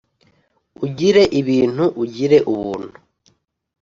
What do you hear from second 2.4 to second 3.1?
ubuntu